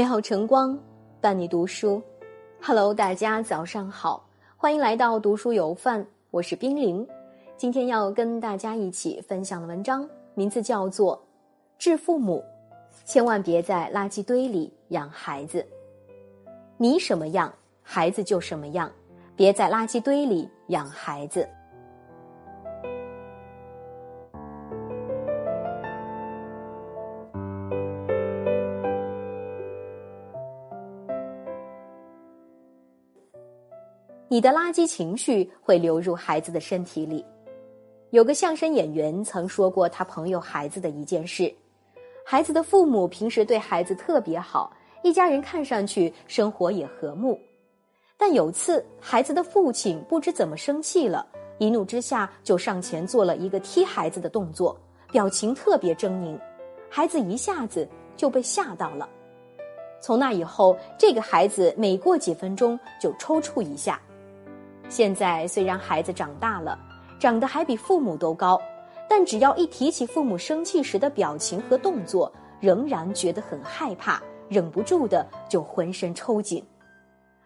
[0.00, 0.78] 美好晨光
[1.20, 2.02] 伴你读书
[2.62, 4.26] ，Hello，大家早上好，
[4.56, 7.06] 欢迎来到读书有范，我是冰凌。
[7.58, 11.14] 今天要跟大家一起分享的文章名字叫做
[11.76, 12.42] 《致父母》，
[13.04, 15.62] 千万别在垃圾堆里养孩子。
[16.78, 18.90] 你什么样，孩子就什么样，
[19.36, 21.46] 别在垃圾堆里养孩子。
[34.40, 37.22] 你的垃圾情绪会流入孩子的身体里。
[38.08, 41.54] 有个相声演员曾说过他朋友孩子的一件事：
[42.24, 47.38] 孩子的父母平时对孩子特别好，一家人看上去生活也和睦。
[48.16, 51.26] 但有次孩子的父亲不知怎么生气了，
[51.58, 54.74] 一怒之下就上前做了一个踢孩子的动作，
[55.12, 56.40] 表情特别狰狞。
[56.88, 59.06] 孩子一下子就被吓到了。
[60.00, 64.00] 从那以后，这个孩子每过几分钟就抽搐一下。
[64.90, 66.76] 现在虽然孩子长大了，
[67.20, 68.60] 长得还比父母都高，
[69.08, 76.62] 但只要一提起父母生气时的表情和动作，仍然觉得很害怕，忍不住的就浑身抽紧。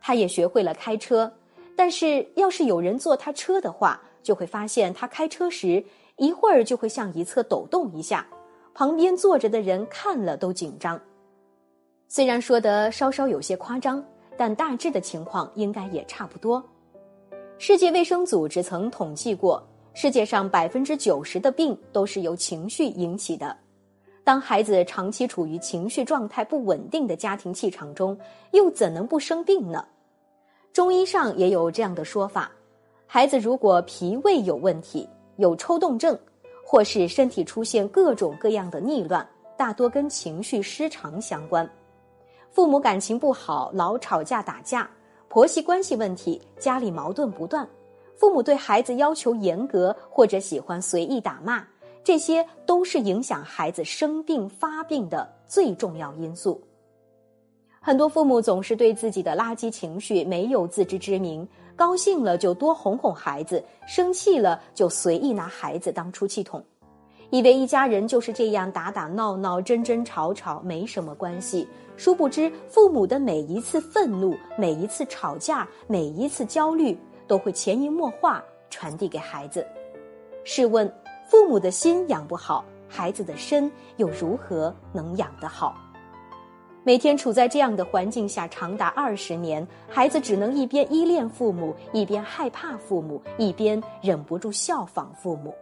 [0.00, 1.32] 他也学会了开车，
[1.76, 5.82] 但是要是有人坐他车的话，就会发现他开车时
[6.16, 8.26] 一会儿就会向一侧抖动一下，
[8.74, 11.00] 旁边坐着的人看了都紧张。
[12.08, 14.04] 虽然说的稍稍有些夸张，
[14.36, 16.60] 但大致的情况应该也差不多。
[17.60, 19.60] 世界卫生组织曾统计过，
[19.92, 23.54] 世界上百分之九十的病都是由情绪引起的。
[24.22, 28.16] 当孩子长期处于情绪状态不稳定的家庭气场中，
[28.52, 29.84] 又怎能不生病呢？
[30.72, 32.48] 中医上也有这样的说法：
[33.08, 36.16] 孩子如果脾胃有问题，有抽动症，
[36.64, 41.68] 或是身体出现各种各样的逆乱，大多跟情绪失常相关。
[42.52, 44.88] 父母感情不好，老吵架打架。
[45.28, 47.68] 婆媳关系问题，家里矛盾不断，
[48.16, 51.62] 父母对孩子要求严格，或者喜欢随意打骂，
[52.02, 56.58] 这些都是影响孩子生病发病的最重要因素。
[57.78, 61.46] 很多父母总是对自己的垃圾情绪没有自知之明，
[61.76, 66.64] 高兴了就多哄哄孩子，生气了就随意拿孩子当出气筒。
[67.30, 79.66] 以为一家人就是这样打打闹闹、争争吵吵没什么关系，殊不知父母的每一次愤怒、每一次吵架、每一次焦虑，都会潜移默化传递给孩子。
[80.42, 80.90] 试问，
[81.28, 85.76] 父母的心养不好，孩子的身又如何能养得好？
[86.82, 95.54] 每天处在这样的环境下长达二十年，孩子只能一边依恋父母，一边害怕父母，一边忍不住效仿父母。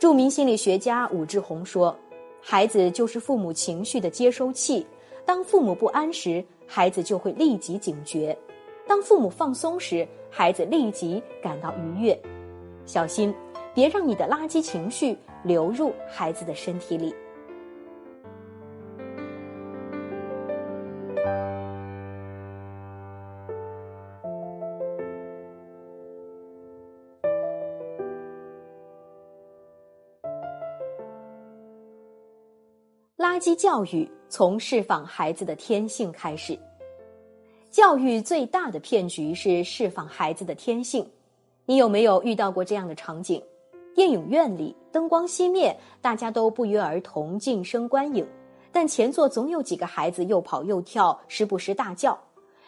[0.00, 1.94] 著名心理学家武志红说
[2.40, 4.86] ：“孩子就是父母情绪的接收器。
[5.26, 8.34] 当父母不安时，孩子就会立即警觉；
[8.88, 12.18] 当父母放松时，孩子立即感到愉悦。
[12.86, 13.34] 小心，
[13.74, 17.14] 别让你的垃圾情绪流入孩子的身体里。”
[33.40, 36.58] 垃圾教育从释放孩子的天性开始。
[37.70, 41.08] 教育最大的骗局是释放孩子的天性。
[41.64, 43.42] 你有没有遇到过这样的场景？
[43.94, 48.26] 电影院里灯光熄灭，大家都不约而同静声观影，
[48.70, 52.18] 但前座总有几个孩子又跑又跳，时不时大叫。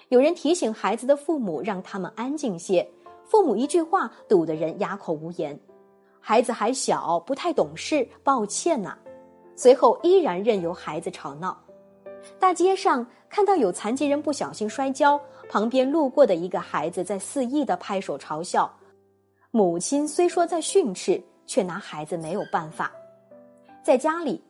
[0.08, 2.88] 有人提醒孩子的父母，让他们安静些。
[3.26, 5.58] 父母一句话堵得人哑口无言。
[6.18, 8.96] 孩子还小，不太懂事，抱歉呐。
[9.54, 11.56] 随后依然任由孩子吵闹，
[12.38, 18.72] 大街上看到有残疾人不小心摔跤，旁边路过的一个孩子在肆意的拍手嘲笑，
[19.50, 22.90] 母亲虽说在训斥，却拿孩子没有办法。
[23.84, 24.42] 在家里，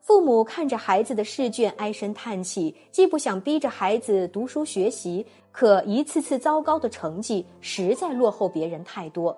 [0.00, 9.36] 父母看着孩子的试卷唉声叹气，既不想逼着孩子读书学习，可一次次糟糕的成绩实在落后别人太多。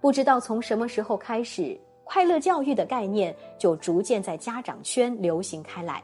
[0.00, 1.78] 不知道从什么时候开始。
[2.06, 6.00] 快乐教育的概念就逐渐在家长圈流行开来，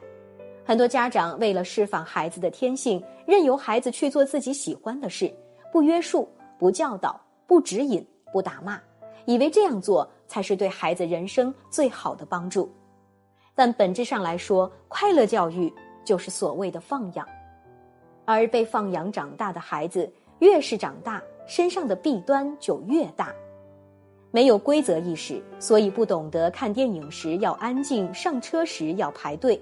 [0.65, 5.33] 很多家长为了释放孩子的天性，任由孩子去做自己喜欢的事，
[5.71, 6.27] 不约束、
[6.59, 8.77] 不教导、不指引、不打骂，
[9.25, 12.69] 以为这样做才是对孩子人生最好的帮助。
[13.55, 15.73] 但本质上来说，快乐教育
[16.03, 17.25] 就是所谓的放养，
[18.25, 23.33] 而被放养长大的孩子，越是长大，身上的弊端就越大。
[24.35, 29.55] 没有规则意识，所以不懂得看电影时要安静，上车时要排队；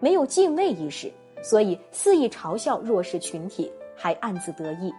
[0.00, 1.08] 没有敬畏意识，
[1.40, 4.90] 所以肆意嘲笑弱势群体，还暗自得意；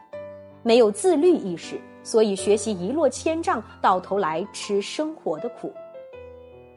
[0.63, 5.69] 没有自律意识，所以学习一落千丈，到头来吃生活的苦。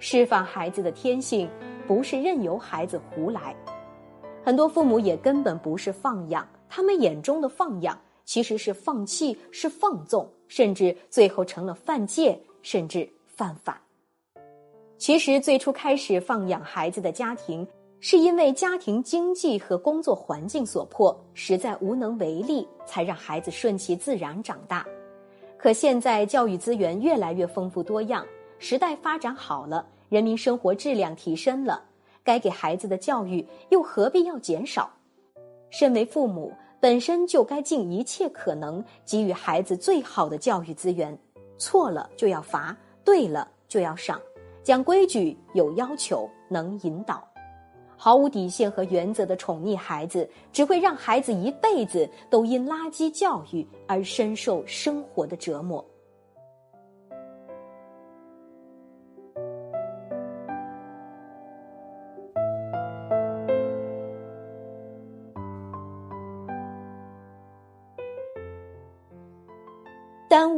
[0.00, 1.49] 释放孩子的天性，
[1.87, 3.55] 不是任由孩子胡来。
[4.43, 13.81] 很多父母也根本不是放养，他们眼中的放养其实是放弃，是放纵，甚至最后成了犯戒，甚至犯法。
[14.99, 17.66] 其实最初开始放养孩子的家庭，
[18.00, 24.87] 是因为家庭经济和工作环境所迫，实在无能为力，才让孩子顺其自然长大。
[25.56, 28.22] 可现在教育资源越来越丰富多样，
[28.58, 31.82] 时代发展好了，人民生活质量提升了。
[32.22, 34.93] 该给孩子的教育又何必要减少？
[35.70, 36.52] 身为父母，
[36.82, 41.17] 本身就该尽一切可能给予孩子最好的教育资源。
[41.56, 44.20] 错了就要罚，对了就要赏，
[44.64, 47.23] 讲规矩、有要求、能引导。
[47.96, 55.85] 毫无底线和原则的宠溺孩子，只会让孩子一辈子都因垃圾教育而深受生活的折磨。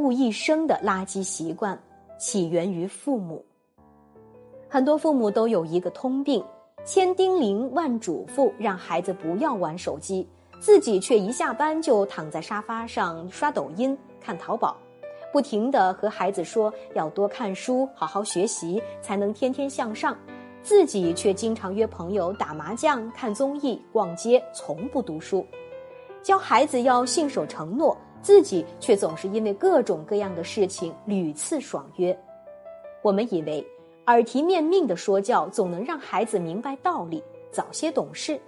[0.05, 1.79] 误一生的垃圾习惯，
[2.19, 3.43] 起源于父母。
[4.69, 6.45] 很多父母都有一个通病，
[6.85, 10.29] 千叮咛万嘱咐，让孩子不要玩手机，
[10.61, 14.77] 自己却一下班就躺在沙发上刷抖音、看淘宝，
[15.33, 20.15] 不停的和孩子说要多看书、好好学习，才能天天向上，
[20.63, 25.47] 自己却经常约朋友打麻将、看综艺、逛街，从不读书，
[26.23, 27.97] 教孩子要信守承诺。
[28.25, 32.19] 自己却总是因为各种各样的事情屡次爽约。
[33.03, 33.65] 我们以为
[34.07, 37.23] 耳提面命的说教总能让孩子明白道理，
[37.53, 38.41] 早些懂事，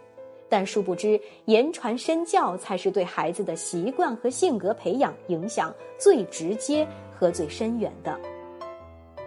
[0.49, 8.19] 但殊不知言传身教才是对孩子的习惯和性格培养影响最直接和最深远的。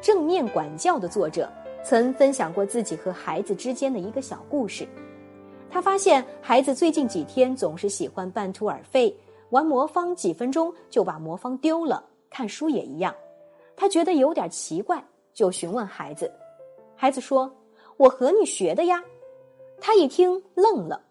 [0.01, 1.47] 正面管教的作者
[1.83, 4.87] 曾分享过自己和孩子之间的一个小故事。
[5.69, 9.15] 他发现孩子最近几天总是喜欢半途而废。
[9.49, 13.13] 玩魔方几分钟就把魔方丢了，看书也一样。
[13.75, 15.03] 他觉得有点奇怪，
[15.33, 16.31] 就询问孩子。
[16.95, 17.51] 孩子说
[17.97, 19.03] ：“我和你学的呀。”
[19.81, 21.01] 他一听愣了，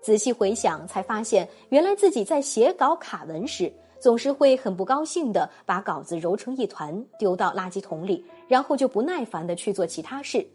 [0.00, 10.46] 仔细回想才发现，原来自己在写稿卡文时，总是会很不高兴的把稿子揉成一团丢到垃圾桶里，然后就不耐烦的去做其他事。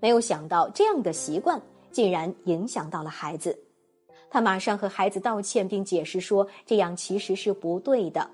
[0.00, 1.60] 没有想到这样的习惯
[1.92, 3.58] 竟然影响到了孩子。
[4.34, 8.28] 他马上和孩子道歉，并解释说这样其实是不对的。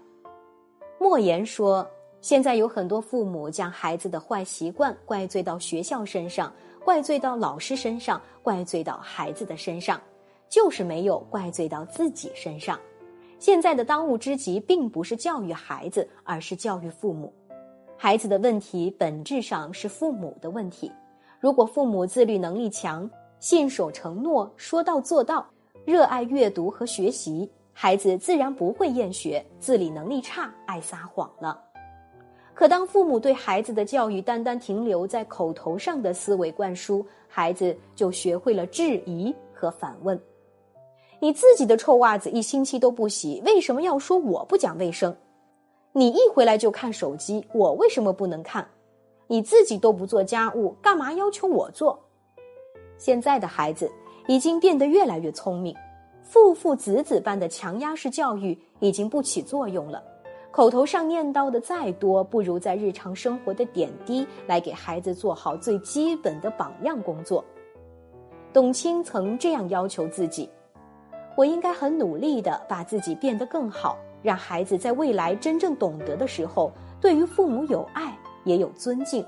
[0.99, 1.87] 莫言说，
[2.23, 6.51] 现在有很多父母将孩子的坏习惯怪罪到学校身上，
[6.83, 10.01] 怪罪到老师身上，怪罪到孩子的身上，
[10.49, 12.81] 就是没有怪罪到自己身上。
[13.39, 17.31] 现在的当务之急并不是教育孩子，而是教育父母。
[17.99, 20.91] 孩子的问题本质上是父母的问题。
[21.39, 25.47] 如果父母自律能力强，信守承诺，说到做到。
[25.91, 31.61] 热爱阅读和学习，孩子自然不会厌学；自理能力差，爱撒谎了。
[32.55, 40.17] 可当父母对孩子的教育单单停留在口头上的思维灌输，孩子就学会了质疑和反问
[41.19, 45.13] ：“你自己的臭袜子一星期都不洗，为什么要说我不讲卫生？
[45.91, 48.65] 你一回来就看手机，我为什么不能看？
[49.27, 51.99] 你自己都不做家务，干嘛要求我做？”
[52.97, 53.91] 现在的孩子。
[54.27, 55.75] 已经变得越来越聪明，
[56.23, 60.03] 父父子子般的强压式教育已经不起作用了。
[60.53, 67.45] 口头上念叨的再多，不如在日常生活的点滴来给孩子做好最基本的榜样工作。
[68.53, 70.51] 董卿曾这样要求自己
[71.37, 79.25] ：“我应该很努力的把自己变得更好，让孩子在未来真正懂得的时候，对于父母有爱也有尊敬，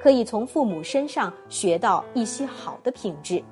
[0.00, 3.42] 可以从父母身上学到一些好的品质。”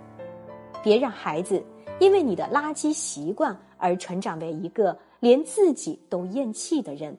[0.83, 1.63] 别让孩子
[2.01, 7.17] 因为你的垃圾习惯而成长为一个连自己都厌弃的人。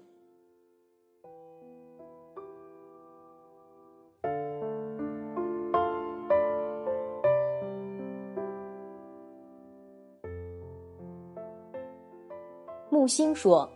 [12.91, 13.69] 木星说：“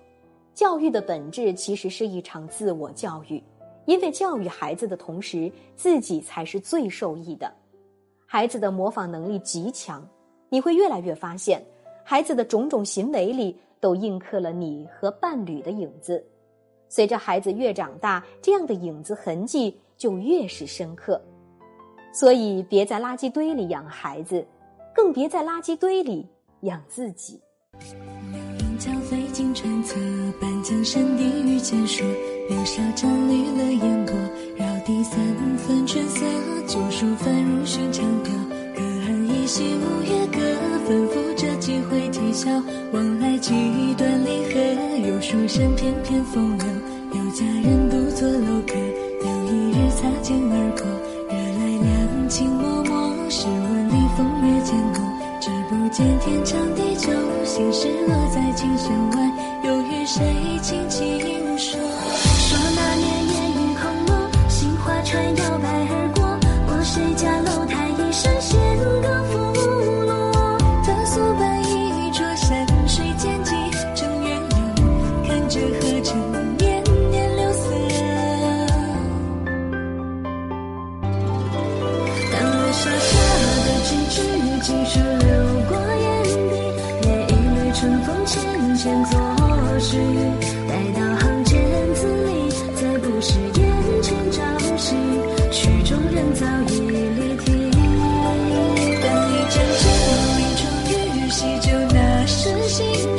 [0.53, 3.41] 教育的本质其实是一场自我教育，
[3.85, 7.51] 因为教育孩子的同时，自己才是最受益的。”
[8.33, 10.03] 孩子的模仿能力极强，
[10.49, 11.63] 你会越来越发现，
[12.03, 16.25] 孩子的种种行为里都印刻了你和伴侣的影子。
[16.89, 21.21] 随着孩子越长大，这样的影子痕迹就越是深刻。
[22.11, 24.43] 所以，别在垃圾堆里养孩子，
[24.95, 26.27] 更别在垃圾堆里
[26.61, 27.39] 养自己。
[28.31, 29.99] 流云桥飞经川侧，
[30.41, 32.03] 半江山地遇见说，
[32.49, 34.15] 柳梢沾绿了烟波，
[34.85, 35.17] 第三
[35.57, 36.25] 分春色，
[36.67, 38.33] 旧书翻入寻常调。
[38.75, 40.39] 隔岸依稀五月歌，
[40.85, 42.51] 吩咐着几回啼笑。
[42.91, 43.53] 往来几
[43.97, 44.59] 段离合，
[45.07, 46.67] 有书生翩翩风流，
[47.13, 48.73] 有佳人独坐楼阁。
[49.23, 50.85] 有一日擦肩而过，
[51.29, 53.29] 惹来两情脉脉。
[53.29, 54.99] 试问里风月渐浓，
[55.39, 57.07] 只不见天长地久。
[57.45, 59.31] 心事落在琴弦外，
[59.63, 61.17] 又与谁轻轻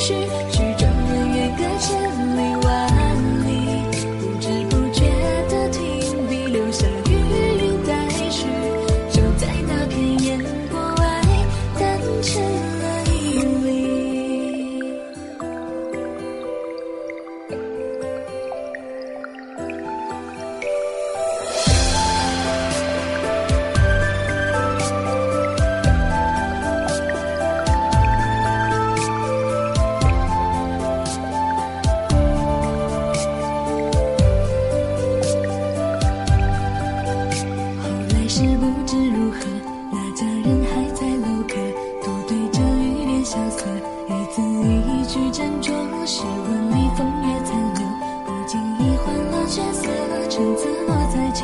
[0.05, 0.74] 心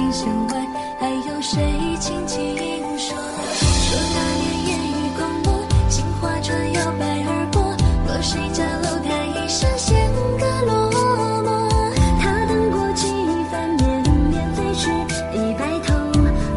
[0.00, 0.66] 琴弦外，
[0.98, 1.60] 还有谁
[2.00, 2.56] 轻轻
[2.96, 3.14] 说？
[3.14, 7.60] 说那年烟雨空蒙，杏花船摇摆而过，
[8.06, 10.72] 过谁家楼台一声弦歌落
[11.44, 11.48] 寞。
[12.18, 13.08] 他等过几
[13.50, 14.90] 番绵绵飞去，
[15.36, 15.92] 一白头，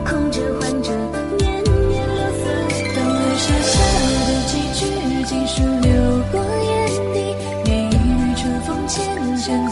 [0.05, 0.89] 空折换着
[1.37, 2.41] 年年柳色。
[2.95, 3.73] 当月沙沙
[4.25, 4.81] 的几句
[5.25, 5.91] 尽数流
[6.31, 6.71] 过眼
[7.13, 7.35] 底，
[7.65, 9.03] 念一缕春风浅
[9.35, 9.67] 浅